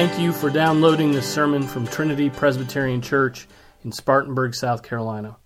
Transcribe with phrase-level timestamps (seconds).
[0.00, 3.46] Thank you for downloading this sermon from Trinity Presbyterian Church
[3.84, 5.36] in Spartanburg, South Carolina.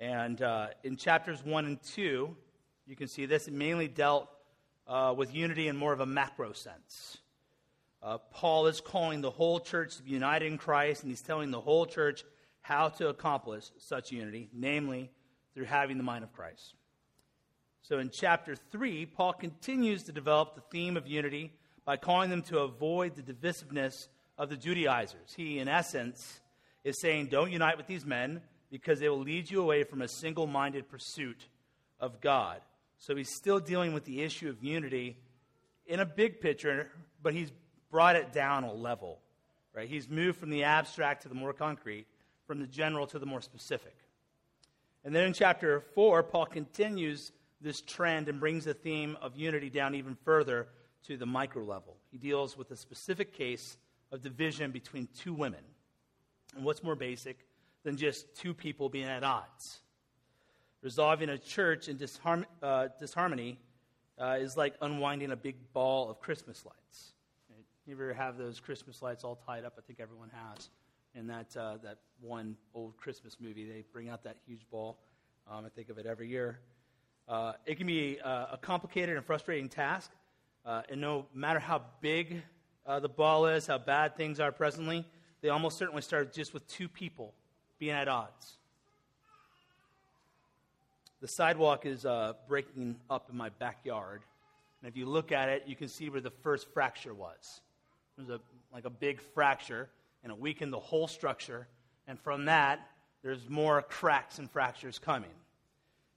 [0.00, 2.36] And uh, in chapters 1 and 2,
[2.86, 3.48] you can see this.
[3.48, 4.28] Mainly dealt
[4.86, 7.18] uh, with unity in more of a macro sense.
[8.02, 11.50] Uh, Paul is calling the whole church to be united in Christ, and he's telling
[11.50, 12.24] the whole church
[12.60, 15.10] how to accomplish such unity, namely
[15.54, 16.74] through having the mind of Christ.
[17.82, 21.52] So in chapter 3, Paul continues to develop the theme of unity
[21.84, 25.34] by calling them to avoid the divisiveness of the Judaizers.
[25.36, 26.40] He, in essence,
[26.84, 30.08] is saying, Don't unite with these men because they will lead you away from a
[30.08, 31.48] single minded pursuit
[32.00, 32.60] of God.
[32.98, 35.16] So he's still dealing with the issue of unity
[35.86, 36.90] in a big picture,
[37.22, 37.52] but he's
[37.90, 39.20] brought it down a level.
[39.74, 39.88] Right?
[39.88, 42.06] He's moved from the abstract to the more concrete,
[42.46, 43.94] from the general to the more specific.
[45.04, 49.70] And then in chapter 4, Paul continues this trend and brings the theme of unity
[49.70, 50.68] down even further
[51.06, 51.96] to the micro level.
[52.10, 53.76] He deals with a specific case
[54.12, 55.60] of division between two women.
[56.56, 57.46] And what's more basic
[57.84, 59.80] than just two people being at odds?
[60.82, 61.98] Resolving a church in
[62.62, 63.58] uh, disharmony
[64.18, 67.12] uh, is like unwinding a big ball of Christmas lights.
[67.86, 69.72] You ever have those Christmas lights all tied up?
[69.78, 70.68] I think everyone has.
[71.14, 74.98] In that, uh, that one old Christmas movie, they bring out that huge ball.
[75.50, 76.60] Um, I think of it every year.
[77.28, 80.10] Uh, it can be uh, a complicated and frustrating task,
[80.64, 82.42] uh, and no matter how big
[82.86, 85.04] uh, the ball is, how bad things are presently,
[85.42, 87.34] they almost certainly start just with two people
[87.78, 88.56] being at odds.
[91.20, 94.22] The sidewalk is uh, breaking up in my backyard,
[94.80, 97.60] and if you look at it, you can see where the first fracture was.
[98.16, 98.40] There's a,
[98.72, 99.90] like a big fracture,
[100.22, 101.68] and it weakened the whole structure,
[102.06, 102.88] and from that,
[103.22, 105.30] there's more cracks and fractures coming.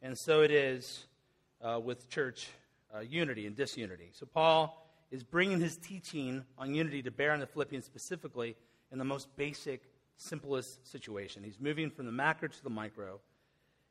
[0.01, 1.06] And so it is
[1.62, 2.50] uh, with church
[2.94, 4.09] uh, unity and disunity.
[4.13, 4.78] So Paul
[5.12, 8.56] is bringing his teaching on unity to bear on the Philippians specifically
[8.91, 9.84] in the most basic,
[10.17, 11.44] simplest situation.
[11.44, 13.19] He's moving from the macro to the micro.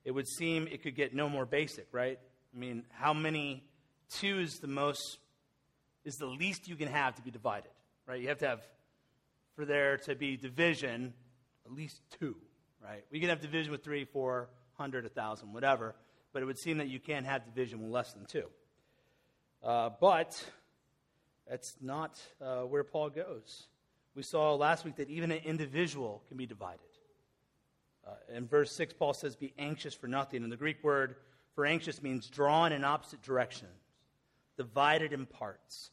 [0.04, 2.18] It would seem it could get no more basic, right?
[2.54, 3.62] I mean, how many
[4.08, 5.18] two is the most
[6.04, 7.70] is the least you can have to be divided,
[8.06, 8.20] right?
[8.20, 8.62] You have to have
[9.54, 11.12] for there to be division,
[11.66, 12.36] at least two,
[12.82, 13.04] right?
[13.12, 14.48] We can have division with three, four,
[14.80, 15.94] hundred, a thousand, whatever,
[16.32, 18.46] but it would seem that you can't have division with less than two.
[19.62, 20.42] Uh, but
[21.46, 23.66] that's not uh, where Paul goes.
[24.14, 26.80] We saw last week that even an individual can be divided.
[28.06, 30.42] Uh, in verse 6, Paul says, Be anxious for nothing.
[30.42, 31.16] And the Greek word
[31.54, 33.82] for anxious means drawn in opposite directions,
[34.56, 35.90] divided in parts,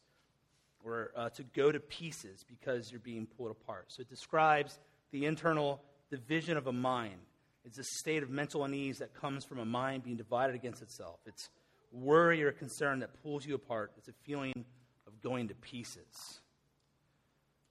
[0.81, 3.87] or uh, to go to pieces because you're being pulled apart.
[3.89, 4.79] So it describes
[5.11, 7.19] the internal division of a mind
[7.67, 11.19] it's a state of mental unease that comes from a mind being divided against itself.
[11.25, 11.49] It's
[11.91, 13.91] worry or concern that pulls you apart.
[13.97, 14.65] It's a feeling
[15.05, 16.39] of going to pieces.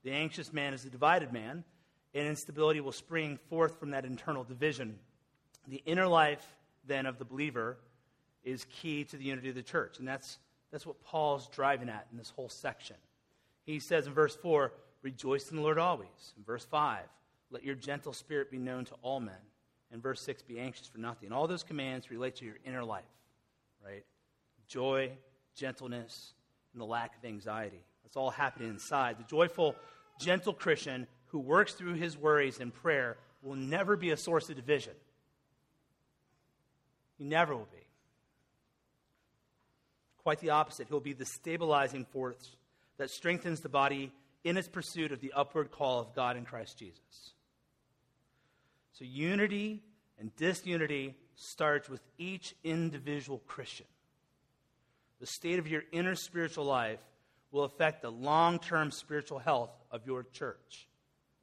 [0.05, 1.65] The anxious man is a divided man,
[2.15, 4.99] and instability will spring forth from that internal division.
[5.67, 6.47] The inner life,
[6.87, 7.79] then, of the believer
[8.45, 9.99] is key to the unity of the church.
[9.99, 10.39] And that's,
[10.71, 12.97] that's what Paul's driving at in this whole section.
[13.65, 16.35] He says in verse 4, Rejoice in the Lord always.
[16.37, 17.01] In verse 5,
[17.51, 19.35] Let your gentle spirit be known to all men.
[19.97, 21.33] In verse 6, Be anxious for nothing.
[21.33, 23.05] All those commands relate to your inner life,
[23.83, 24.05] right?
[24.69, 25.13] Joy,
[25.55, 26.35] gentleness,
[26.75, 27.83] and the lack of anxiety.
[28.03, 29.17] That's all happening inside.
[29.19, 29.75] The joyful,
[30.21, 34.57] gentle Christian who works through his worries in prayer will never be a source of
[34.57, 34.93] division.
[37.17, 37.87] He never will be.
[40.25, 40.89] Quite the opposite.
[40.89, 42.57] He'll be the stabilizing force
[42.99, 44.13] that strengthens the body
[44.45, 47.33] in its pursuit of the upward call of God in Christ Jesus.
[48.99, 49.83] So, unity
[50.19, 53.85] and disunity starts with each individual Christian.
[55.21, 57.01] The state of your inner spiritual life
[57.51, 60.89] will affect the long term spiritual health of your church.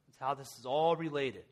[0.07, 1.43] That's how this is all related.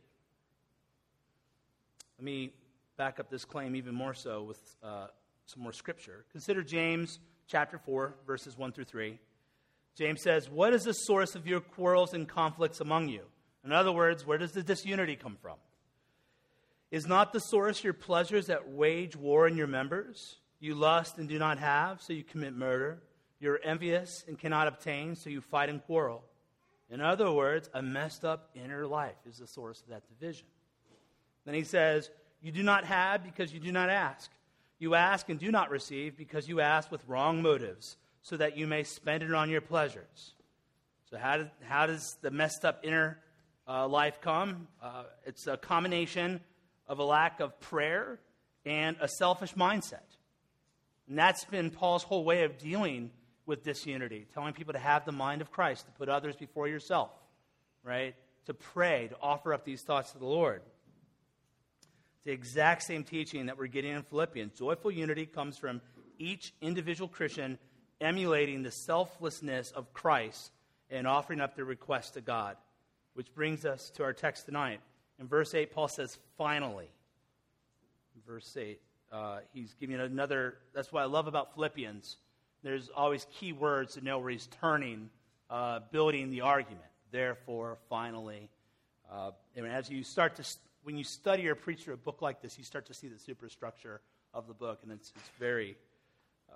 [2.18, 2.52] Let me
[2.98, 5.08] back up this claim even more so with uh,
[5.46, 6.26] some more scripture.
[6.32, 9.20] Consider James chapter 4, verses 1 through 3.
[9.96, 13.22] James says, What is the source of your quarrels and conflicts among you?
[13.64, 15.58] In other words, where does the disunity come from?
[16.92, 20.36] Is not the source your pleasures that wage war in your members?
[20.60, 23.02] You lust and do not have, so you commit murder.
[23.40, 26.22] You're envious and cannot obtain, so you fight and quarrel.
[26.90, 30.46] In other words, a messed up inner life is the source of that division.
[31.46, 32.12] Then he says,
[32.42, 34.30] You do not have because you do not ask.
[34.78, 38.68] You ask and do not receive because you ask with wrong motives, so that you
[38.68, 40.34] may spend it on your pleasures.
[41.10, 43.20] So, how, did, how does the messed up inner
[43.68, 44.68] uh, life come?
[44.84, 46.42] Uh, it's a combination
[46.92, 48.20] of a lack of prayer
[48.66, 50.02] and a selfish mindset.
[51.08, 53.12] And that's been Paul's whole way of dealing
[53.46, 57.10] with disunity, telling people to have the mind of Christ, to put others before yourself,
[57.82, 58.14] right?
[58.48, 60.62] To pray, to offer up these thoughts to the Lord
[62.16, 64.60] It's the exact same teaching that we're getting in Philippians.
[64.60, 65.80] Joyful unity comes from
[66.20, 67.58] each individual Christian
[68.02, 70.52] emulating the selflessness of Christ
[70.90, 72.58] and offering up their request to God.
[73.14, 74.82] Which brings us to our text tonight.
[75.22, 76.90] In verse 8, Paul says, finally.
[78.16, 78.82] In verse 8,
[79.12, 82.18] uh, he's giving another, that's what I love about Philippians.
[82.64, 85.12] There's always key words to know where he's turning,
[85.52, 86.82] uh, building the argument.
[87.12, 88.50] Therefore, finally.
[89.12, 90.44] Uh, and as you start to
[90.84, 93.20] when you study or preach through a book like this, you start to see the
[93.20, 94.02] superstructure
[94.34, 95.78] of the book, and it's, it's very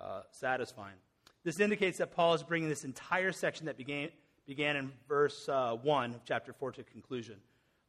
[0.01, 0.95] uh, satisfying.
[1.43, 4.09] This indicates that Paul is bringing this entire section that began,
[4.47, 7.35] began in verse uh, 1 of chapter 4 to conclusion.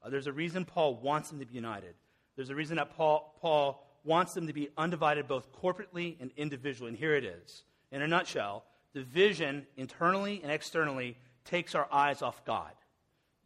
[0.06, 1.94] Uh, there's a reason Paul wants them to be united.
[2.36, 6.90] There's a reason that Paul, Paul wants them to be undivided both corporately and individually.
[6.90, 7.64] And here it is.
[7.90, 8.64] In a nutshell,
[8.94, 12.70] division internally and externally takes our eyes off God.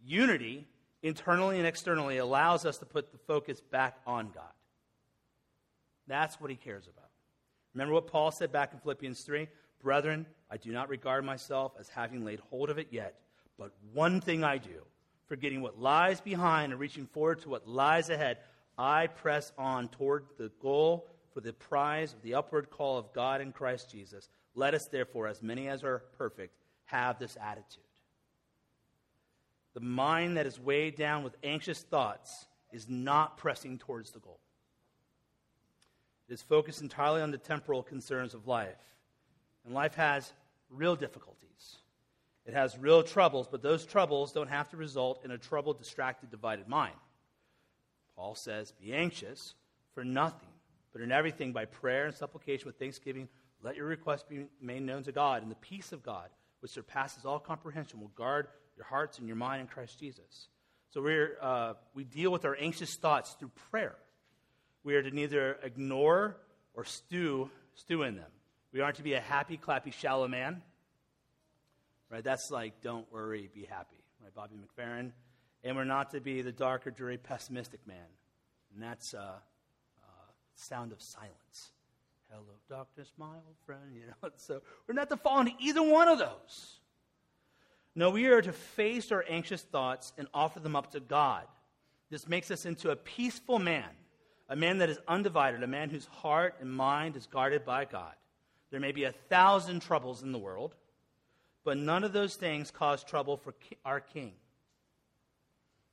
[0.04, 0.66] Unity
[1.02, 4.52] internally and externally allows us to put the focus back on God.
[6.06, 7.08] That's what he cares about.
[7.72, 9.48] Remember what Paul said back in Philippians 3?
[9.82, 13.14] Brethren, I do not regard myself as having laid hold of it yet,
[13.56, 14.84] but one thing I do,
[15.30, 18.38] forgetting what lies behind and reaching forward to what lies ahead,
[18.76, 23.40] I press on toward the goal for the prize of the upward call of God
[23.40, 24.28] in Christ Jesus.
[24.56, 26.56] Let us, therefore, as many as are perfect,
[26.86, 27.84] have this attitude.
[29.74, 34.40] The mind that is weighed down with anxious thoughts is not pressing towards the goal.
[36.28, 38.74] It is focused entirely on the temporal concerns of life.
[39.64, 40.32] And life has
[40.70, 41.49] real difficulties.
[42.46, 46.30] It has real troubles, but those troubles don't have to result in a troubled, distracted,
[46.30, 46.94] divided mind.
[48.16, 49.54] Paul says, Be anxious
[49.94, 50.48] for nothing,
[50.92, 53.28] but in everything by prayer and supplication with thanksgiving,
[53.62, 56.28] let your requests be made known to God, and the peace of God,
[56.60, 60.48] which surpasses all comprehension, will guard your hearts and your mind in Christ Jesus.
[60.90, 63.96] So we're, uh, we deal with our anxious thoughts through prayer.
[64.82, 66.36] We are to neither ignore
[66.74, 68.30] or stew, stew in them.
[68.72, 70.62] We aren't to be a happy, clappy, shallow man.
[72.10, 72.24] Right?
[72.24, 74.02] That's like, don't worry, be happy.
[74.22, 74.34] Right?
[74.34, 75.12] Bobby McFerrin.
[75.62, 77.96] And we're not to be the darker, dreary, pessimistic man.
[78.74, 81.70] And that's uh, uh, sound of silence.
[82.30, 83.94] Hello, darkness, my old friend.
[83.94, 86.80] You know, so we're not to fall into either one of those.
[87.94, 91.44] No, we are to face our anxious thoughts and offer them up to God.
[92.08, 93.88] This makes us into a peaceful man,
[94.48, 98.14] a man that is undivided, a man whose heart and mind is guarded by God.
[98.70, 100.74] There may be a thousand troubles in the world,
[101.64, 104.32] but none of those things cause trouble for our king.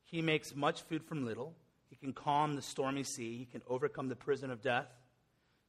[0.03, 1.53] He makes much food from little.
[1.89, 3.37] He can calm the stormy sea.
[3.37, 4.87] He can overcome the prison of death.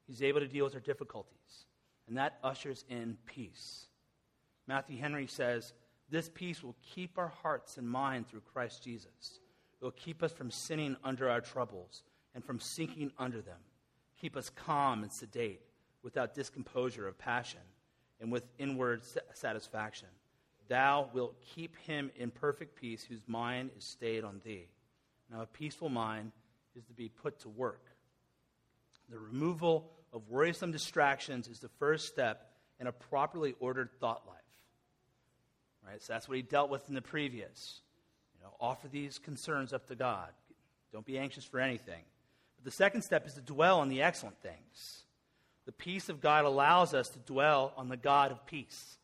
[0.07, 1.67] He's able to deal with our difficulties.
[2.07, 3.87] And that ushers in peace.
[4.67, 5.73] Matthew Henry says,
[6.09, 9.41] This peace will keep our hearts and mind through Christ Jesus.
[9.81, 12.03] It will keep us from sinning under our troubles
[12.35, 13.59] and from sinking under them.
[14.21, 15.63] Keep us calm and sedate,
[16.03, 17.61] without discomposure of passion,
[18.21, 19.03] and with inward
[19.35, 20.09] satisfaction.
[20.69, 24.69] Thou wilt keep him in perfect peace whose mind is stayed on thee.
[25.31, 26.33] Now, a peaceful mind
[26.77, 27.85] is to be put to work.
[29.09, 34.37] The removal of worrisome distractions is the first step in a properly ordered thought life.
[35.87, 36.03] Right?
[36.03, 37.81] So that's what he dealt with in the previous.
[38.37, 40.29] You know, offer these concerns up to God.
[40.93, 42.03] Don't be anxious for anything.
[42.57, 45.05] But the second step is to dwell on the excellent things.
[45.69, 48.97] The peace of God allows us to dwell on the God of peace.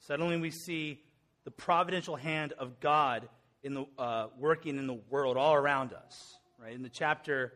[0.00, 1.00] Suddenly we see
[1.44, 3.26] the providential hand of God
[3.62, 6.36] in the, uh, working in the world all around us.
[6.62, 6.74] Right?
[6.74, 7.54] In the chapter,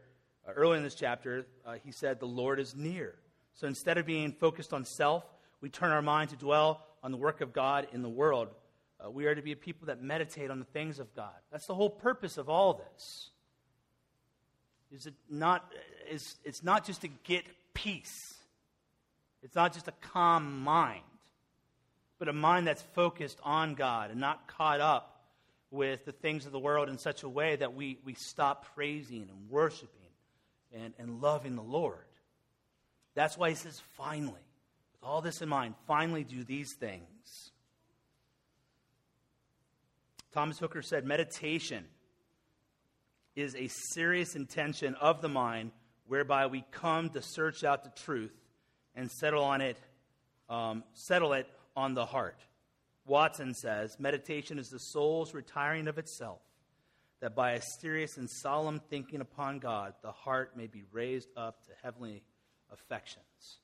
[0.49, 3.17] uh, early in this chapter, uh, he said, The Lord is near.
[3.53, 5.27] So instead of being focused on self,
[5.61, 8.49] we turn our mind to dwell on the work of God in the world.
[8.99, 11.37] Uh, we are to be a people that meditate on the things of God.
[11.53, 13.29] That's the whole purpose of all this.
[14.91, 15.71] Is it not,
[16.11, 17.45] is, it's not just to get
[17.83, 18.35] peace,
[19.43, 21.03] it's not just a calm mind,
[22.19, 25.23] but a mind that's focused on God and not caught up
[25.71, 29.29] with the things of the world in such a way that we, we stop praising
[29.29, 29.91] and worshiping
[30.73, 31.99] and, and loving the Lord.
[33.15, 34.33] That's why he says, finally,
[34.93, 37.53] with all this in mind, finally do these things.
[40.33, 41.85] Thomas Hooker said, meditation
[43.37, 45.71] is a serious intention of the mind
[46.09, 48.35] whereby we come to search out the truth
[48.95, 49.79] and settle on it,
[50.49, 51.47] um, settle it
[51.77, 52.41] on the heart.
[53.07, 56.41] Watson says, meditation is the soul's retiring of itself,
[57.21, 61.65] that by a serious and solemn thinking upon God, the heart may be raised up
[61.67, 62.23] to heavenly
[62.73, 63.59] affections.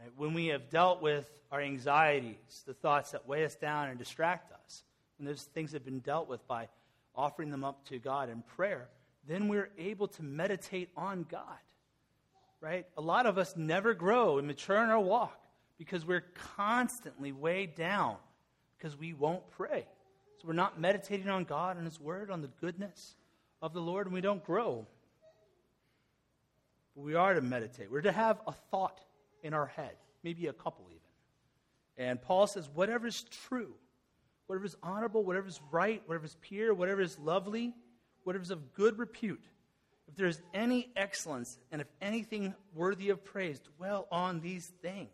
[0.00, 0.10] Right?
[0.16, 4.52] When we have dealt with our anxieties, the thoughts that weigh us down and distract
[4.52, 4.84] us,
[5.18, 6.68] when those things have been dealt with by
[7.14, 8.88] offering them up to God in prayer,
[9.26, 11.58] then we're able to meditate on God.
[12.60, 12.86] Right?
[12.96, 15.38] A lot of us never grow and mature in our walk
[15.78, 16.24] because we're
[16.56, 18.16] constantly weighed down
[18.76, 19.86] because we won't pray.
[20.40, 23.14] So we're not meditating on God and His Word, on the goodness
[23.62, 24.86] of the Lord, and we don't grow.
[26.94, 27.90] But we are to meditate.
[27.90, 29.00] We're to have a thought
[29.42, 29.92] in our head,
[30.22, 32.08] maybe a couple even.
[32.08, 33.74] And Paul says, whatever is true,
[34.46, 37.74] whatever is honorable, whatever is right, whatever is pure, whatever is lovely,
[38.26, 39.44] whatever is of good repute,
[40.08, 45.08] if there is any excellence and if anything worthy of praise, dwell on these things.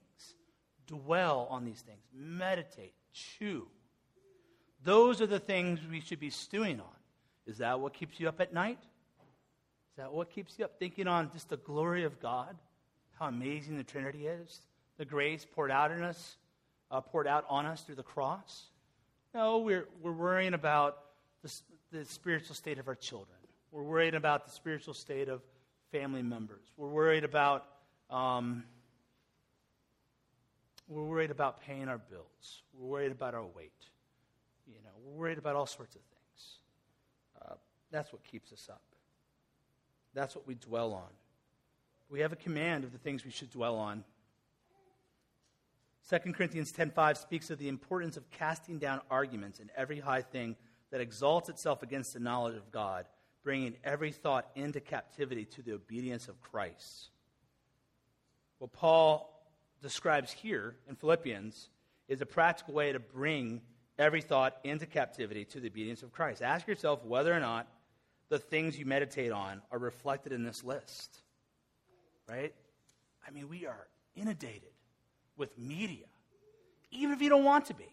[0.86, 2.00] Dwell on these things.
[2.14, 2.94] Meditate.
[3.12, 3.68] Chew.
[4.82, 6.96] Those are the things we should be stewing on.
[7.46, 8.78] Is that what keeps you up at night?
[8.80, 12.56] Is that what keeps you up thinking on just the glory of God?
[13.18, 14.62] How amazing the Trinity is?
[14.96, 16.36] The grace poured out in us,
[16.90, 18.70] uh, poured out on us through the cross?
[19.34, 20.96] No, we're, we're worrying about
[21.42, 21.52] the,
[21.92, 23.36] the spiritual state of our children.
[23.70, 25.42] We're worried about the spiritual state of
[25.92, 26.64] family members.
[26.76, 27.66] We're worried about
[28.10, 28.64] um,
[30.88, 32.62] we're worried about paying our bills.
[32.74, 33.72] We're worried about our weight.
[34.66, 36.56] You know, we're worried about all sorts of things.
[37.40, 37.54] Uh,
[37.90, 38.82] that's what keeps us up.
[40.14, 41.08] That's what we dwell on.
[42.10, 44.04] We have a command of the things we should dwell on.
[46.10, 50.56] 2 Corinthians 10:5 speaks of the importance of casting down arguments and every high thing
[50.92, 53.06] that exalts itself against the knowledge of God,
[53.42, 57.08] bringing every thought into captivity to the obedience of Christ.
[58.58, 59.28] What Paul
[59.80, 61.70] describes here in Philippians
[62.08, 63.62] is a practical way to bring
[63.98, 66.42] every thought into captivity to the obedience of Christ.
[66.42, 67.66] Ask yourself whether or not
[68.28, 71.16] the things you meditate on are reflected in this list.
[72.28, 72.54] Right?
[73.26, 74.70] I mean, we are inundated
[75.38, 76.06] with media,
[76.90, 77.88] even if you don't want to be.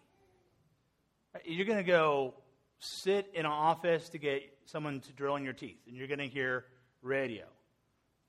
[1.45, 2.33] You're going to go
[2.79, 6.19] sit in an office to get someone to drill in your teeth, and you're going
[6.19, 6.65] to hear
[7.01, 7.45] radio.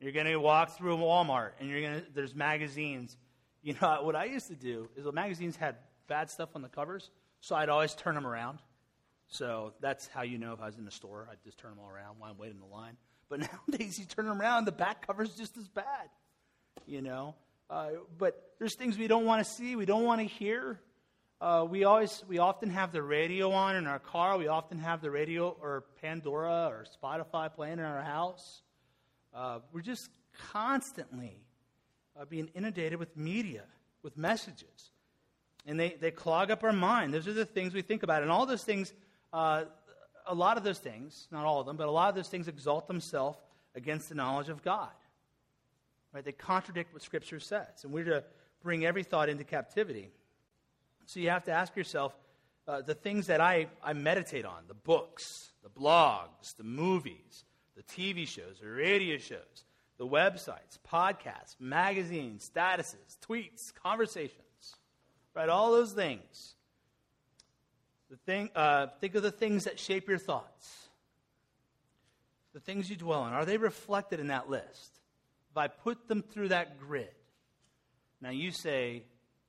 [0.00, 3.16] You're going to walk through Walmart, and you're going to, there's magazines
[3.62, 5.76] you know, what I used to do is the magazines had
[6.08, 8.58] bad stuff on the covers, so I'd always turn them around.
[9.28, 11.28] So that's how you know if I was in the store.
[11.30, 12.96] I'd just turn them all around while I'm waiting in the line.
[13.28, 16.08] But nowadays, you turn them around, the back cover's just as bad.
[16.86, 17.34] You know,
[17.68, 20.80] uh, but there's things we don't want to see, we don't want to hear.
[21.40, 24.36] Uh, we always, we often have the radio on in our car.
[24.36, 28.60] We often have the radio or Pandora or Spotify playing in our house.
[29.34, 30.10] Uh, we're just
[30.52, 31.40] constantly
[32.20, 33.62] uh, being inundated with media,
[34.02, 34.90] with messages.
[35.66, 37.14] And they, they clog up our mind.
[37.14, 38.20] Those are the things we think about.
[38.20, 38.92] And all those things,
[39.32, 39.64] uh,
[40.26, 42.48] a lot of those things, not all of them, but a lot of those things
[42.48, 43.38] exalt themselves
[43.74, 44.90] against the knowledge of God.
[46.12, 46.22] Right?
[46.22, 47.82] They contradict what Scripture says.
[47.82, 48.24] And we're to
[48.62, 50.10] bring every thought into captivity.
[51.10, 52.14] So you have to ask yourself
[52.68, 57.82] uh, the things that I, I meditate on the books, the blogs, the movies, the
[57.82, 59.64] TV shows, the radio shows,
[59.98, 64.76] the websites, podcasts, magazines, statuses, tweets, conversations,
[65.34, 65.48] right?
[65.48, 66.54] All those things.
[68.08, 70.90] The thing, uh, think of the things that shape your thoughts,
[72.52, 73.32] the things you dwell on.
[73.32, 75.00] Are they reflected in that list?
[75.50, 77.10] If I put them through that grid,
[78.20, 79.02] now you say,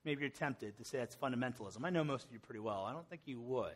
[0.05, 1.84] maybe you're tempted to say that's fundamentalism.
[1.84, 2.86] I know most of you pretty well.
[2.88, 3.74] I don't think you would.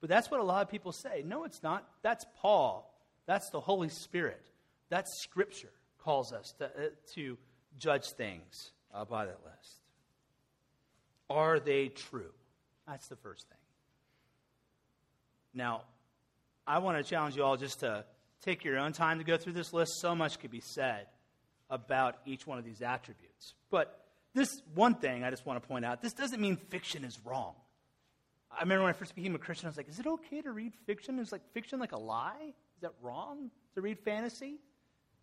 [0.00, 1.22] But that's what a lot of people say.
[1.24, 1.88] No, it's not.
[2.02, 2.92] That's Paul.
[3.26, 4.44] That's the Holy Spirit.
[4.88, 7.36] That's Scripture calls us to, uh, to
[7.78, 9.80] judge things uh, by that list.
[11.28, 12.32] Are they true?
[12.86, 13.58] That's the first thing.
[15.54, 15.82] Now,
[16.66, 18.04] I want to challenge you all just to
[18.42, 20.00] take your own time to go through this list.
[20.00, 21.06] So much could be said
[21.68, 23.54] about each one of these attributes.
[23.70, 24.05] But
[24.36, 27.54] this one thing I just want to point out this doesn't mean fiction is wrong.
[28.50, 30.52] I remember when I first became a Christian, I was like, is it okay to
[30.52, 31.18] read fiction?
[31.18, 32.52] Is like fiction like a lie?
[32.76, 34.58] Is that wrong to read fantasy?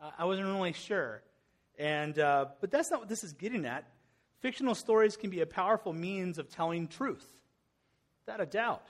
[0.01, 1.21] Uh, I wasn't really sure.
[1.77, 3.85] And, uh, but that's not what this is getting at.
[4.41, 7.25] Fictional stories can be a powerful means of telling truth,
[8.25, 8.87] without a doubt.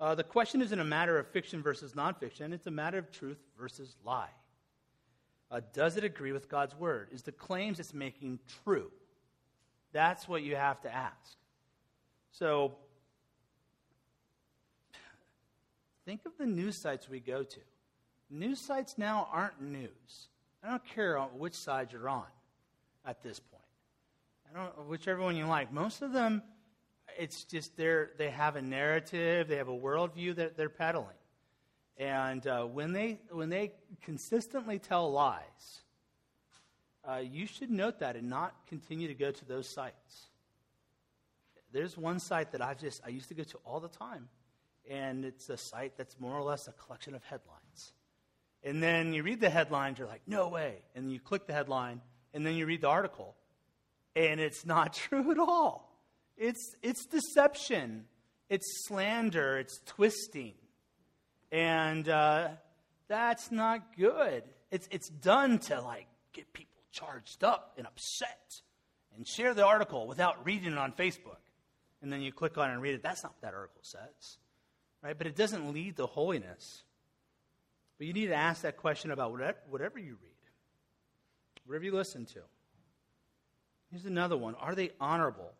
[0.00, 3.38] Uh, the question isn't a matter of fiction versus nonfiction, it's a matter of truth
[3.58, 4.30] versus lie.
[5.54, 7.10] Uh, does it agree with God's word?
[7.12, 8.90] Is the claims it's making true?
[9.92, 11.36] That's what you have to ask.
[12.32, 12.74] So,
[16.04, 17.60] think of the news sites we go to.
[18.30, 20.26] News sites now aren't news.
[20.64, 22.26] I don't care which side you're on
[23.06, 23.62] at this point.
[24.52, 25.72] I don't whichever one you like.
[25.72, 26.42] Most of them,
[27.16, 31.14] it's just they're they have a narrative, they have a worldview that they're peddling.
[31.96, 33.72] And uh, when, they, when they
[34.02, 35.82] consistently tell lies,
[37.08, 40.26] uh, you should note that and not continue to go to those sites.
[41.72, 44.28] There's one site that I've just I used to go to all the time,
[44.88, 47.92] and it's a site that's more or less a collection of headlines.
[48.62, 50.76] And then you read the headlines, you're like, no way.
[50.94, 52.00] And then you click the headline,
[52.32, 53.34] and then you read the article,
[54.16, 56.00] and it's not true at all.
[56.36, 58.06] It's, it's deception,
[58.48, 60.54] it's slander, it's twisting.
[61.54, 62.48] And uh,
[63.06, 64.42] that's not good.
[64.72, 68.60] It's, it's done to like get people charged up and upset
[69.14, 71.38] and share the article without reading it on Facebook.
[72.02, 73.04] And then you click on it and read it.
[73.04, 74.38] That's not what that article says.
[75.00, 75.16] Right?
[75.16, 76.82] But it doesn't lead to holiness.
[77.98, 80.50] But you need to ask that question about whatever you read,
[81.66, 82.40] whatever you listen to.
[83.92, 85.52] Here's another one Are they honorable?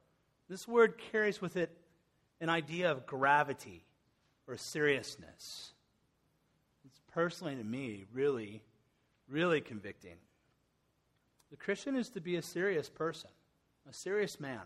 [0.48, 1.70] This word carries with it
[2.40, 3.84] an idea of gravity
[4.48, 5.73] or seriousness
[7.14, 8.60] personally to me really,
[9.28, 10.16] really convicting.
[11.50, 13.30] The Christian is to be a serious person,
[13.88, 14.62] a serious man.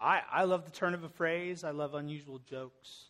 [0.00, 1.64] I, I love the turn of a phrase.
[1.64, 3.06] I love unusual jokes.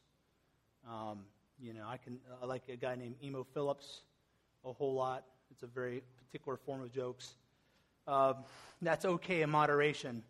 [0.88, 1.21] Um,
[1.61, 4.03] you know, I can I like a guy named Emo Philips
[4.64, 5.25] a whole lot.
[5.51, 7.35] It's a very particular form of jokes.
[8.07, 8.37] Um,
[8.83, 10.23] that's okay in moderation,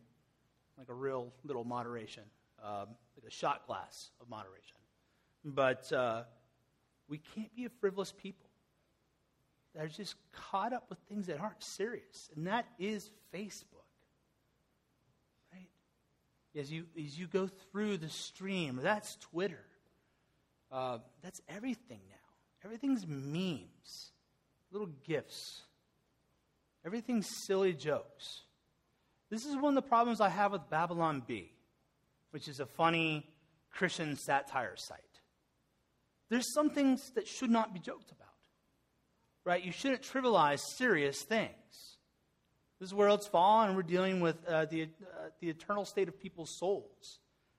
[0.77, 2.25] like a real little moderation,
[2.63, 4.77] um, like a shot glass of moderation.
[5.45, 6.25] But uh,
[7.09, 8.49] we can't be a frivolous people
[9.75, 12.31] that are just caught up with things that aren't serious.
[12.35, 13.87] And that is Facebook.
[15.53, 15.69] Right?
[16.57, 19.65] As you, as you go through the stream, that's Twitter.
[20.71, 22.15] Uh, that's everything now.
[22.65, 24.11] Everything's memes,
[24.73, 25.63] little gifts,
[26.85, 28.43] everything's silly jokes.
[29.31, 31.53] This is one of the problems I have with Babylon Bee,
[32.31, 33.31] which is a funny
[33.71, 34.99] Christian satire site.
[36.31, 38.29] There's some things that should not be joked about,
[39.45, 39.65] right?
[39.65, 41.53] You shouldn't trivialize serious things.
[42.81, 44.87] This world's fallen, and we're dealing with uh, the, uh,
[45.41, 47.19] the eternal state of people's souls.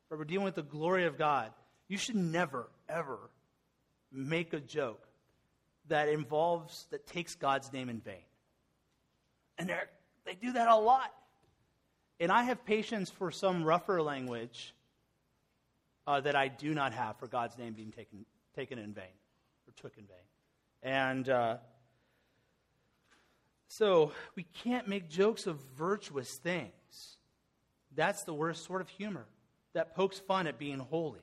[0.09, 0.17] Right?
[0.17, 1.51] We're dealing with the glory of God.
[1.87, 3.17] You should never, ever
[4.11, 5.05] make a joke
[5.87, 8.23] that involves, that takes God's name in vain.
[9.57, 9.69] And
[10.25, 11.11] they do that a lot.
[12.19, 14.73] And I have patience for some rougher language
[16.07, 18.25] uh, that I do not have for God's name being taken
[18.59, 19.05] taken in vain
[19.65, 20.17] or took in vain.
[20.83, 21.57] And uh,
[23.69, 26.73] so we can't make jokes of virtuous things.
[27.95, 29.25] That's the worst sort of humor
[29.73, 31.21] that pokes fun at being holy.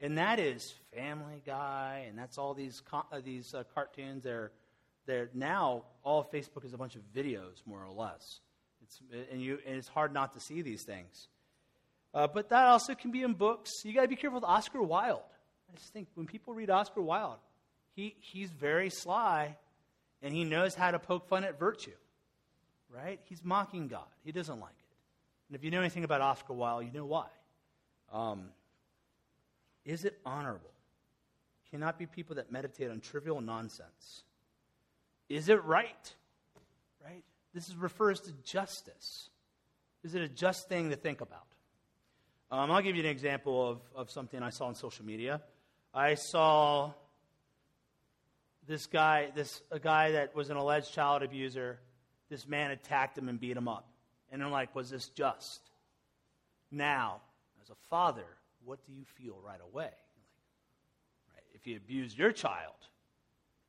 [0.00, 4.24] And that is Family Guy, and that's all these, uh, these uh, cartoons.
[4.24, 4.50] They're,
[5.04, 8.40] they're now, all Facebook is a bunch of videos, more or less.
[8.82, 9.00] It's,
[9.30, 11.28] and, you, and it's hard not to see these things.
[12.14, 13.70] Uh, but that also can be in books.
[13.84, 15.20] You got to be careful with Oscar Wilde.
[15.74, 17.38] I just think when people read Oscar Wilde,
[17.96, 19.56] he, he's very sly
[20.22, 21.90] and he knows how to poke fun at virtue,
[22.88, 23.18] right?
[23.24, 24.06] He's mocking God.
[24.24, 24.96] He doesn't like it.
[25.48, 27.26] And if you know anything about Oscar Wilde, you know why.
[28.12, 28.50] Um,
[29.84, 30.70] is it honorable?
[31.72, 34.22] Cannot be people that meditate on trivial nonsense.
[35.28, 36.14] Is it right?
[37.04, 37.24] Right?
[37.52, 39.28] This is, refers to justice.
[40.04, 41.46] Is it a just thing to think about?
[42.52, 45.40] Um, I'll give you an example of, of something I saw on social media.
[45.94, 46.92] I saw
[48.66, 51.78] this guy, this a guy that was an alleged child abuser.
[52.28, 53.88] This man attacked him and beat him up.
[54.32, 55.60] And I'm like, was this just?
[56.70, 57.20] Now,
[57.62, 58.26] as a father,
[58.64, 59.90] what do you feel right away?
[61.32, 62.74] right, if you abused your child,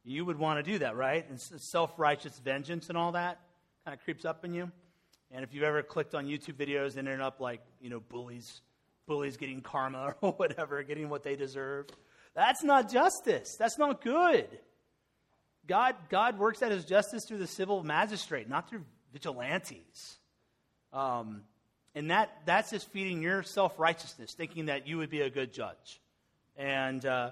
[0.03, 1.29] you would want to do that, right?
[1.29, 3.39] And self righteous vengeance and all that
[3.85, 4.71] kind of creeps up in you.
[5.31, 8.61] And if you've ever clicked on YouTube videos and ended up like, you know, bullies,
[9.05, 11.87] bullies getting karma or whatever, getting what they deserve,
[12.35, 13.55] that's not justice.
[13.57, 14.47] That's not good.
[15.67, 20.17] God, God works out his justice through the civil magistrate, not through vigilantes.
[20.93, 21.43] Um,
[21.95, 25.53] and that, that's just feeding your self righteousness, thinking that you would be a good
[25.53, 26.01] judge.
[26.57, 27.31] And uh,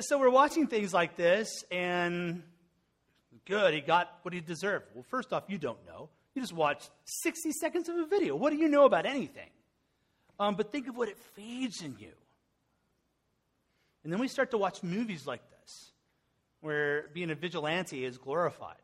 [0.00, 2.42] so we're watching things like this, and
[3.46, 4.86] good, he got what he deserved.
[4.94, 6.08] Well, first off, you don't know.
[6.34, 8.36] You just watched 60 seconds of a video.
[8.36, 9.48] What do you know about anything?
[10.38, 12.12] Um, but think of what it feeds in you.
[14.02, 15.92] And then we start to watch movies like this,
[16.60, 18.76] where being a vigilante is glorified.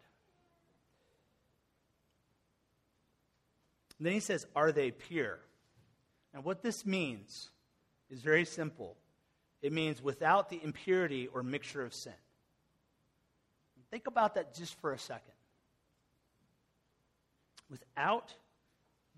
[3.99, 5.39] And then he says, Are they pure?
[6.35, 7.49] And what this means
[8.11, 8.97] is very simple
[9.63, 12.13] it means without the impurity or mixture of sin.
[13.91, 15.33] Think about that just for a second.
[17.71, 18.35] Without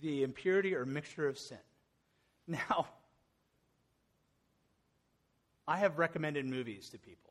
[0.01, 1.59] the impurity or mixture of sin.
[2.47, 2.87] Now,
[5.68, 7.31] I have recommended movies to people.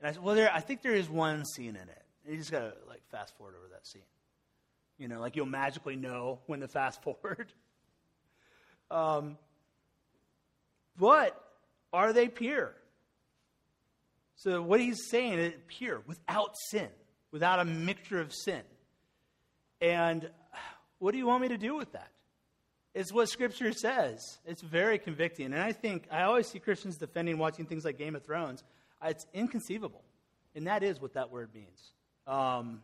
[0.00, 2.02] And I said, well, there, I think there is one scene in it.
[2.28, 4.02] You just got to like fast forward over that scene.
[4.98, 7.52] You know, like you'll magically know when to fast forward.
[8.90, 9.38] Um,
[10.98, 11.40] but
[11.92, 12.74] are they pure?
[14.34, 16.88] So what he's saying is pure, without sin,
[17.30, 18.62] without a mixture of sin.
[19.80, 20.28] And
[20.98, 22.10] what do you want me to do with that?
[22.94, 24.38] It's what Scripture says.
[24.46, 25.46] It's very convicting.
[25.46, 28.62] And I think, I always see Christians defending watching things like Game of Thrones.
[29.02, 30.02] It's inconceivable.
[30.54, 31.92] And that is what that word means.
[32.26, 32.82] Um,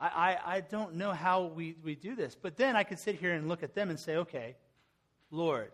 [0.00, 2.34] I, I, I don't know how we, we do this.
[2.34, 4.56] But then I could sit here and look at them and say, okay,
[5.30, 5.70] Lord,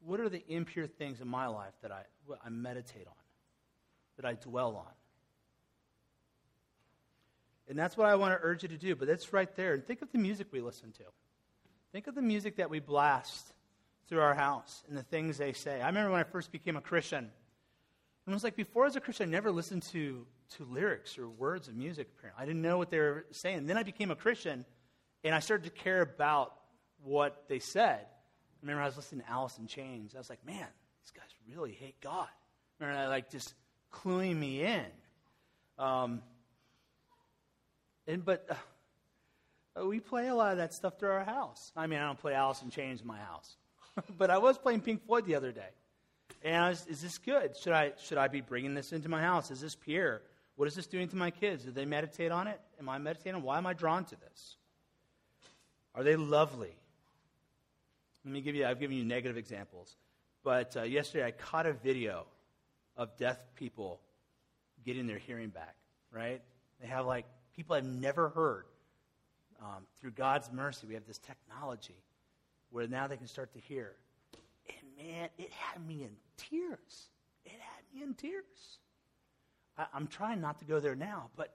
[0.00, 2.02] what are the impure things in my life that I,
[2.42, 3.12] I meditate on,
[4.16, 4.92] that I dwell on?
[7.68, 8.96] And that's what I want to urge you to do.
[8.96, 9.74] But that's right there.
[9.74, 11.02] And think of the music we listen to.
[11.92, 13.52] Think of the music that we blast
[14.08, 15.80] through our house and the things they say.
[15.80, 17.30] I remember when I first became a Christian.
[18.26, 21.68] It was like before as a Christian, I never listened to, to lyrics or words
[21.68, 22.42] of music, apparently.
[22.42, 23.66] I didn't know what they were saying.
[23.66, 24.66] Then I became a Christian,
[25.24, 26.54] and I started to care about
[27.02, 28.00] what they said.
[28.00, 30.14] I remember I was listening to Alice in Chains.
[30.14, 30.66] I was like, man,
[31.02, 32.28] these guys really hate God.
[32.28, 33.54] I remember that, like, just
[33.90, 34.84] cluing me in.
[35.78, 36.20] Um,
[38.06, 38.54] and, but uh,
[39.86, 41.72] we play a lot of that stuff through our house.
[41.76, 43.56] I mean, I don't play Alice in Chains in my house,
[44.18, 45.70] but I was playing Pink Floyd the other day.
[46.42, 47.56] And I was, is this good?
[47.56, 49.50] Should I, should I be bringing this into my house?
[49.50, 50.22] Is this pure?
[50.56, 51.64] What is this doing to my kids?
[51.64, 52.60] Do they meditate on it?
[52.78, 53.42] Am I meditating?
[53.42, 54.56] Why am I drawn to this?
[55.94, 56.74] Are they lovely?
[58.24, 59.96] Let me give you, I've given you negative examples.
[60.44, 62.26] But uh, yesterday I caught a video
[62.96, 64.00] of deaf people
[64.84, 65.74] getting their hearing back,
[66.12, 66.40] right?
[66.80, 68.64] They have like people I've never heard
[69.60, 71.96] um, through God's mercy, we have this technology
[72.70, 73.92] where now they can start to hear.
[74.68, 77.08] And man, it had me in tears.
[77.44, 78.78] It had me in tears.
[79.76, 81.54] I, I'm trying not to go there now, but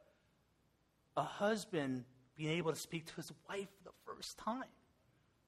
[1.16, 2.04] a husband
[2.36, 4.64] being able to speak to his wife for the first time,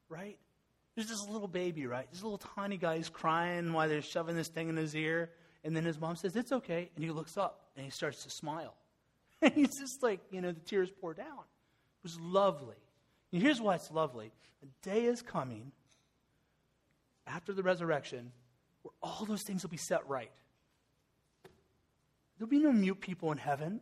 [0.07, 0.37] right?
[0.95, 2.07] There's this little baby, right?
[2.11, 5.31] This little tiny guy is crying while they're shoving this thing in his ear.
[5.63, 6.89] And then his mom says, It's okay.
[6.95, 8.75] And he looks up and he starts to smile.
[9.41, 11.43] And he's just like, you know, the tears pour down
[12.05, 12.75] was lovely.
[13.33, 15.71] And here's why it's lovely a day is coming
[17.25, 18.31] after the resurrection
[18.83, 20.31] where all those things will be set right.
[22.37, 23.81] There'll be no mute people in heaven.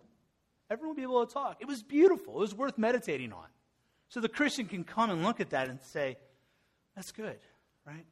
[0.69, 1.57] Everyone will be able to talk.
[1.59, 2.35] It was beautiful.
[2.37, 3.45] It was worth meditating on.
[4.07, 6.17] So the Christian can come and look at that and say,
[6.95, 7.39] that's good,
[7.85, 8.05] right?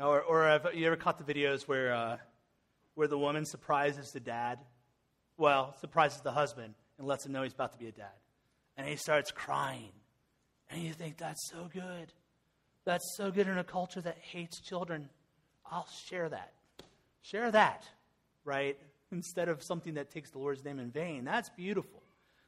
[0.00, 2.16] Or, or have you ever caught the videos where, uh,
[2.94, 4.60] where the woman surprises the dad?
[5.36, 8.21] Well, surprises the husband and lets him know he's about to be a dad
[8.76, 9.92] and he starts crying.
[10.70, 12.12] And you think, that's so good.
[12.84, 15.08] That's so good in a culture that hates children.
[15.70, 16.52] I'll share that.
[17.22, 17.84] Share that,
[18.44, 18.76] right?
[19.10, 21.24] Instead of something that takes the Lord's name in vain.
[21.24, 22.02] That's beautiful.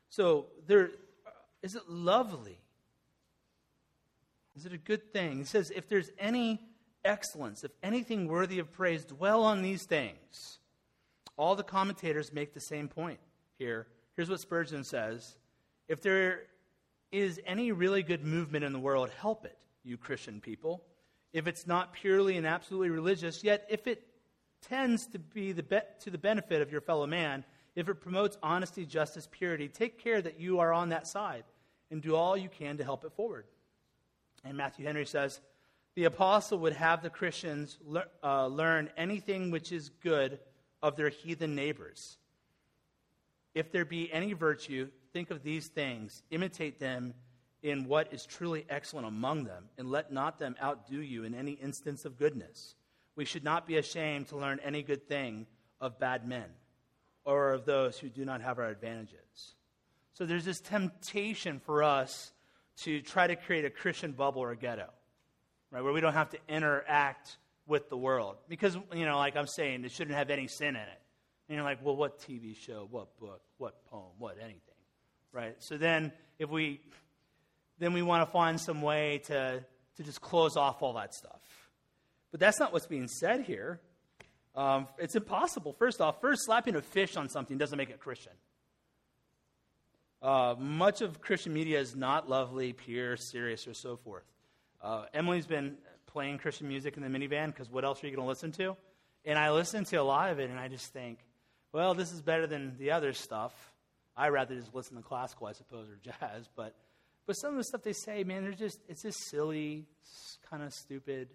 [0.08, 0.90] So there
[1.62, 2.58] is it lovely
[4.56, 5.38] Is it a good thing?
[5.38, 6.60] He says, if there's any
[7.04, 10.58] excellence, if anything worthy of praise, dwell on these things.
[11.36, 13.18] All the commentators make the same point
[13.58, 13.86] here.
[14.14, 15.36] Here's what Spurgeon says
[15.88, 16.42] If there
[17.12, 20.82] is any really good movement in the world, help it, you Christian people.
[21.32, 24.06] If it's not purely and absolutely religious, yet if it
[24.62, 27.44] tends to be the be- to the benefit of your fellow man,
[27.76, 31.44] if it promotes honesty, justice, purity, take care that you are on that side
[31.90, 33.46] and do all you can to help it forward.
[34.44, 35.40] And Matthew Henry says,
[35.94, 40.40] the apostle would have the Christians le- uh, learn anything which is good
[40.82, 42.18] of their heathen neighbors.
[43.54, 47.14] If there be any virtue, think of these things, imitate them
[47.62, 51.52] in what is truly excellent among them, and let not them outdo you in any
[51.52, 52.74] instance of goodness.
[53.16, 55.46] We should not be ashamed to learn any good thing
[55.80, 56.44] of bad men
[57.24, 59.54] or of those who do not have our advantages.
[60.12, 62.32] So there's this temptation for us
[62.78, 64.90] to try to create a Christian bubble or ghetto,
[65.70, 68.36] right, where we don't have to interact with the world.
[68.48, 71.00] Because, you know, like I'm saying, it shouldn't have any sin in it.
[71.48, 74.73] And you're like, well, what TV show, what book, what poem, what anything,
[75.34, 75.56] right?
[75.58, 76.80] So then if we,
[77.78, 79.62] then we want to find some way to,
[79.96, 81.40] to just close off all that stuff.
[82.30, 83.80] But that's not what's being said here.
[84.56, 85.72] Um, it's impossible.
[85.72, 88.32] First off, first slapping a fish on something doesn't make it Christian.
[90.22, 94.24] Uh, much of Christian media is not lovely, pure, serious, or so forth.
[94.82, 98.24] Uh, Emily's been playing Christian music in the minivan because what else are you going
[98.24, 98.76] to listen to?
[99.24, 101.18] And I listen to a lot of it, and I just think,
[101.72, 103.52] well, this is better than the other stuff.
[104.16, 106.48] I rather just listen to classical, I suppose, or jazz.
[106.56, 106.74] But
[107.26, 109.86] but some of the stuff they say, man, they're just it's just silly,
[110.50, 111.28] kind of stupid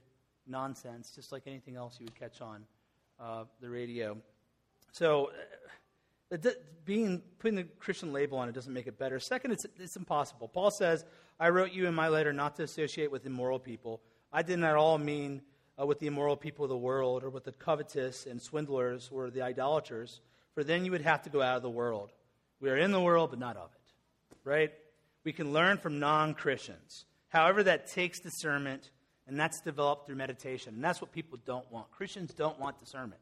[0.48, 2.66] nonsense, just like anything else you would catch on
[3.20, 4.18] uh, the radio.
[4.92, 5.32] So,
[6.32, 6.38] uh,
[6.86, 9.20] being putting the Christian label on it doesn't make it better.
[9.20, 10.48] Second, it's, it's impossible.
[10.48, 11.06] Paul says,
[11.40, 14.76] "I wrote you in my letter not to associate with immoral people." I didn't at
[14.76, 15.42] all mean
[15.80, 19.32] uh, with the immoral people of the world, or with the covetous and swindlers, or
[19.32, 20.22] the idolaters,
[20.54, 22.12] for then you would have to go out of the world.
[22.60, 24.40] We are in the world, but not of it.
[24.44, 24.72] Right?
[25.24, 27.06] We can learn from non Christians.
[27.30, 28.90] However, that takes discernment
[29.28, 30.74] and that's developed through meditation.
[30.74, 31.92] And that's what people don't want.
[31.92, 33.22] Christians don't want discernment.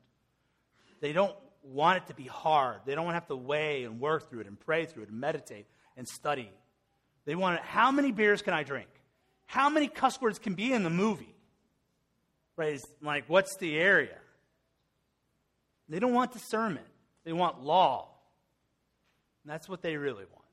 [1.01, 2.79] They don't want it to be hard.
[2.85, 5.09] They don't want to have to weigh and work through it and pray through it
[5.09, 6.49] and meditate and study.
[7.25, 8.87] They want how many beers can I drink?
[9.47, 11.35] How many cuss words can be in the movie?
[12.55, 12.73] Right?
[12.73, 14.17] It's like, what's the area?
[15.89, 16.87] They don't want discernment.
[17.25, 18.09] They want law.
[19.47, 20.43] And that's what they really want.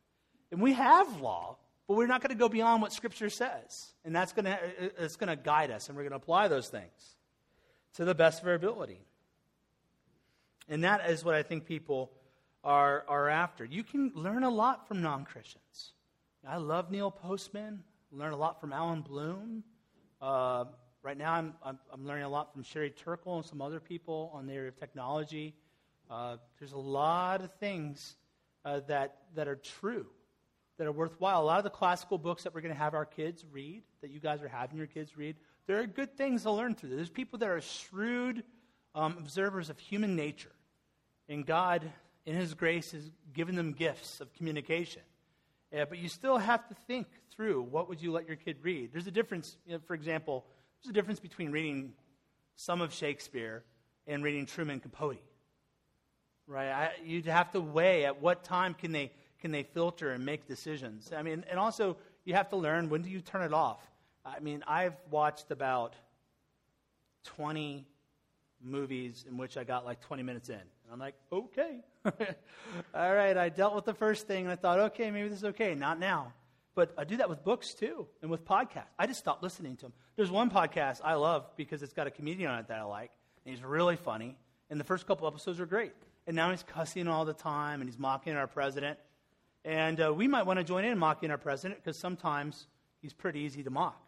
[0.52, 1.56] And we have law,
[1.88, 3.92] but we're not going to go beyond what Scripture says.
[4.04, 4.56] And that's going to,
[4.96, 7.16] it's going to guide us, and we're going to apply those things
[7.94, 9.00] to the best of our ability.
[10.68, 12.12] And that is what I think people
[12.62, 13.64] are, are after.
[13.64, 15.94] You can learn a lot from non Christians.
[16.46, 19.64] I love Neil Postman, learn a lot from Allan Bloom.
[20.22, 20.66] Uh,
[21.02, 24.30] right now, I'm, I'm, I'm, learning a lot from Sherry Turkle and some other people
[24.32, 25.52] on the area of technology.
[26.08, 28.14] Uh, there's a lot of things
[28.64, 30.06] uh, that, that are true
[30.78, 31.42] that are worthwhile.
[31.42, 34.10] A lot of the classical books that we're going to have our kids read, that
[34.10, 36.90] you guys are having your kids read, there are good things to learn through.
[36.90, 38.42] There's people that are shrewd
[38.94, 40.52] um, observers of human nature.
[41.28, 41.90] And God,
[42.26, 45.02] in His grace, has given them gifts of communication.
[45.74, 48.92] Uh, but you still have to think through what would you let your kid read.
[48.92, 50.44] There's a difference, you know, for example,
[50.82, 51.92] there's a difference between reading
[52.56, 53.64] some of Shakespeare
[54.06, 55.18] and reading Truman Capote.
[56.46, 56.68] Right?
[56.68, 60.46] I, you'd have to weigh at what time can they can they filter and make
[60.46, 61.12] decisions?
[61.14, 63.80] I mean, and also you have to learn when do you turn it off.
[64.24, 65.94] I mean, I've watched about
[67.24, 67.86] 20
[68.62, 70.54] movies in which I got like 20 minutes in.
[70.54, 71.80] And I'm like, okay.
[72.04, 75.44] All right, I dealt with the first thing and I thought, okay, maybe this is
[75.44, 75.74] okay.
[75.74, 76.32] Not now.
[76.74, 78.88] But I do that with books too and with podcasts.
[78.98, 79.92] I just stopped listening to them.
[80.16, 83.10] There's one podcast I love because it's got a comedian on it that I like,
[83.44, 84.36] and he's really funny.
[84.70, 85.92] And the first couple episodes are great.
[86.26, 88.98] And now he's cussing all the time and he's mocking our president.
[89.64, 92.66] And uh, we might want to join in mocking our president because sometimes
[93.00, 94.00] he's pretty easy to mock.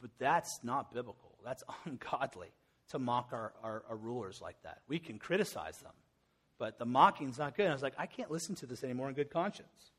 [0.00, 1.36] But that's not biblical.
[1.44, 2.48] That's ungodly
[2.90, 4.82] to mock our, our, our, rulers like that.
[4.86, 5.92] We can criticize them,
[6.58, 7.64] but the mocking's not good.
[7.64, 9.90] And I was like, I can't listen to this anymore in good conscience.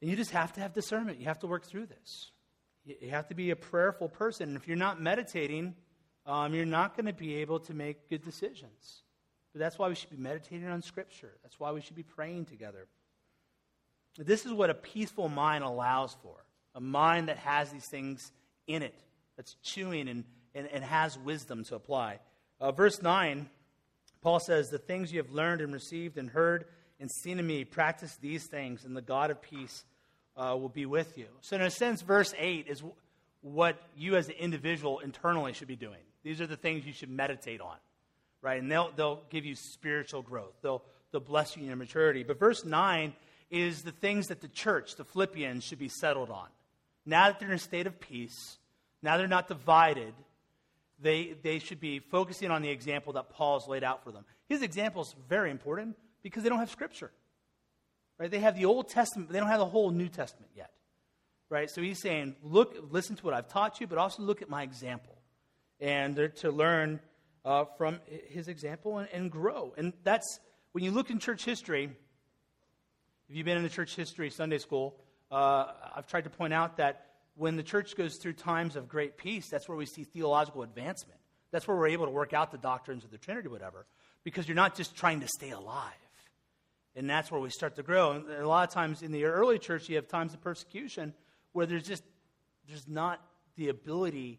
[0.00, 1.18] And you just have to have discernment.
[1.18, 2.30] You have to work through this.
[2.84, 4.48] You, you have to be a prayerful person.
[4.48, 5.74] And if you're not meditating,
[6.26, 9.02] um, you're not going to be able to make good decisions.
[9.52, 11.32] But that's why we should be meditating on Scripture.
[11.42, 12.86] That's why we should be praying together.
[14.16, 16.36] This is what a peaceful mind allows for
[16.74, 18.32] a mind that has these things
[18.66, 18.94] in it,
[19.36, 22.18] that's chewing and, and, and has wisdom to apply.
[22.60, 23.48] Uh, verse 9,
[24.22, 26.64] Paul says, The things you have learned and received and heard
[27.00, 29.84] and seen in me, practice these things, and the God of peace
[30.36, 31.26] uh, will be with you.
[31.40, 32.82] So, in a sense, verse 8 is
[33.40, 35.98] what you as an individual internally should be doing.
[36.22, 37.76] These are the things you should meditate on,
[38.40, 38.60] right?
[38.60, 42.22] And they'll, they'll give you spiritual growth, they'll, they'll bless you in your maturity.
[42.22, 43.12] But verse 9
[43.50, 46.48] is the things that the church, the Philippians, should be settled on.
[47.04, 48.58] Now that they're in a state of peace,
[49.02, 50.14] now they're not divided,
[51.00, 54.24] they, they should be focusing on the example that Paul's laid out for them.
[54.48, 57.10] His example is very important because they don't have Scripture.
[58.18, 58.30] Right?
[58.30, 60.70] They have the Old Testament, but they don't have the whole New Testament yet.
[61.50, 61.68] Right?
[61.68, 64.62] So he's saying, look, listen to what I've taught you, but also look at my
[64.62, 65.16] example.
[65.82, 67.00] And to learn
[67.44, 69.74] uh, from his example and, and grow.
[69.76, 70.38] And that's,
[70.70, 71.90] when you look in church history,
[73.28, 74.94] if you've been in the church history Sunday school,
[75.30, 75.66] uh,
[75.96, 79.48] I've tried to point out that when the church goes through times of great peace,
[79.48, 81.18] that's where we see theological advancement.
[81.50, 83.86] That's where we're able to work out the doctrines of the Trinity, whatever,
[84.22, 85.92] because you're not just trying to stay alive.
[86.94, 88.12] And that's where we start to grow.
[88.12, 91.14] And a lot of times in the early church, you have times of persecution
[91.52, 92.04] where there's just
[92.68, 93.20] there's not
[93.56, 94.38] the ability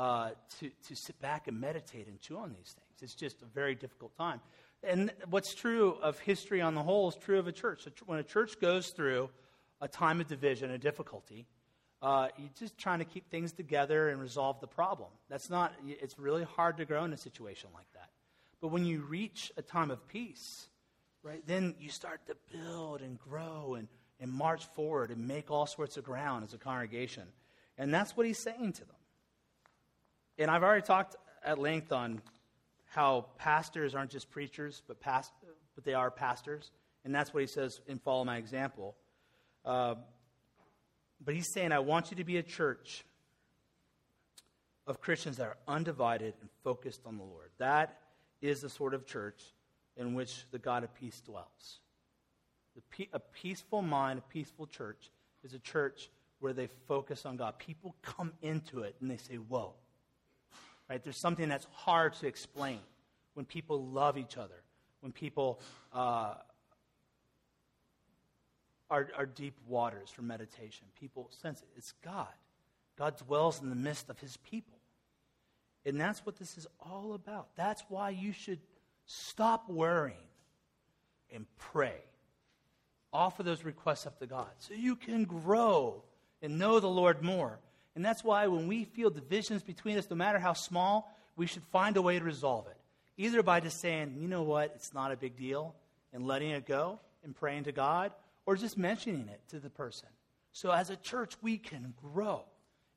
[0.00, 3.02] uh, to, to sit back and meditate and chew on these things.
[3.02, 4.40] It's just a very difficult time.
[4.82, 7.86] And what's true of history on the whole is true of a church.
[8.06, 9.28] When a church goes through
[9.78, 11.46] a time of division, a difficulty,
[12.00, 15.10] uh, you're just trying to keep things together and resolve the problem.
[15.28, 18.08] That's not, it's really hard to grow in a situation like that.
[18.62, 20.68] But when you reach a time of peace,
[21.22, 23.86] right, then you start to build and grow and,
[24.18, 27.24] and march forward and make all sorts of ground as a congregation.
[27.76, 28.96] And that's what he's saying to them.
[30.40, 32.22] And I've already talked at length on
[32.86, 35.32] how pastors aren't just preachers, but, past,
[35.74, 36.70] but they are pastors.
[37.04, 38.96] And that's what he says in Follow My Example.
[39.66, 39.96] Uh,
[41.22, 43.04] but he's saying, I want you to be a church
[44.86, 47.50] of Christians that are undivided and focused on the Lord.
[47.58, 47.98] That
[48.40, 49.42] is the sort of church
[49.98, 51.80] in which the God of peace dwells.
[53.12, 55.10] a peaceful mind, a peaceful church,
[55.44, 57.58] is a church where they focus on God.
[57.58, 59.74] People come into it and they say, Whoa.
[60.90, 61.02] Right?
[61.02, 62.80] There's something that's hard to explain
[63.34, 64.60] when people love each other,
[65.00, 65.60] when people
[65.92, 66.34] uh,
[68.90, 70.88] are, are deep waters for meditation.
[70.98, 71.68] People sense it.
[71.76, 72.26] It's God.
[72.98, 74.78] God dwells in the midst of his people.
[75.86, 77.54] And that's what this is all about.
[77.54, 78.58] That's why you should
[79.06, 80.16] stop worrying
[81.32, 82.02] and pray.
[83.12, 86.02] Offer those requests up to God so you can grow
[86.42, 87.60] and know the Lord more.
[87.94, 91.64] And that's why when we feel divisions between us, no matter how small, we should
[91.64, 92.76] find a way to resolve it.
[93.16, 95.74] Either by just saying, you know what, it's not a big deal,
[96.12, 98.12] and letting it go and praying to God,
[98.46, 100.08] or just mentioning it to the person.
[100.52, 102.44] So as a church, we can grow.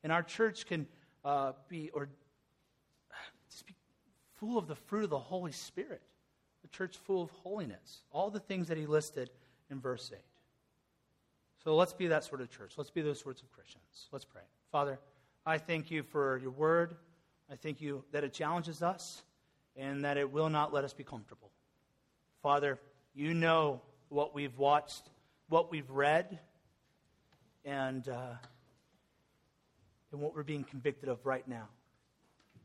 [0.03, 0.87] And our church can
[1.23, 2.09] uh, be, or
[3.49, 3.75] just be
[4.35, 6.01] full of the fruit of the Holy Spirit.
[6.63, 8.03] A church full of holiness.
[8.11, 9.29] All the things that he listed
[9.69, 10.19] in verse 8.
[11.63, 12.73] So let's be that sort of church.
[12.77, 14.07] Let's be those sorts of Christians.
[14.11, 14.41] Let's pray.
[14.71, 14.99] Father,
[15.45, 16.95] I thank you for your word.
[17.51, 19.23] I thank you that it challenges us
[19.75, 21.51] and that it will not let us be comfortable.
[22.41, 22.79] Father,
[23.13, 25.09] you know what we've watched
[25.53, 26.39] what we've read
[27.63, 28.33] and, uh,
[30.11, 31.67] and what we're being convicted of right now.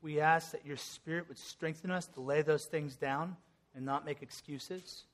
[0.01, 3.37] We ask that your Spirit would strengthen us to lay those things down
[3.75, 5.05] and not make excuses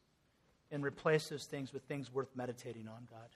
[0.70, 3.28] and replace those things with things worth meditating on, God.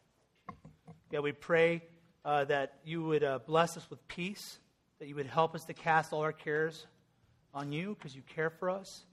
[1.10, 1.82] Yeah, we pray
[2.24, 4.58] uh, that you would uh, bless us with peace,
[4.98, 6.86] that you would help us to cast all our cares
[7.54, 9.04] on you because you care for us,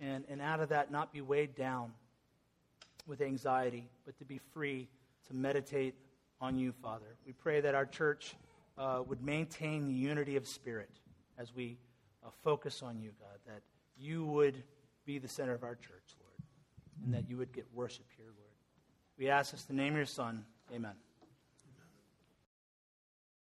[0.00, 1.92] and, and out of that, not be weighed down
[3.06, 4.88] with anxiety, but to be free
[5.28, 5.94] to meditate
[6.40, 7.16] on you, Father.
[7.24, 8.34] We pray that our church
[8.76, 10.90] uh, would maintain the unity of spirit
[11.38, 11.78] as we
[12.24, 13.62] uh, focus on you, God, that
[13.96, 14.62] you would
[15.04, 18.50] be the center of our church, Lord, and that you would get worship here, Lord.
[19.16, 20.44] We ask in the name your Son.
[20.74, 21.05] Amen.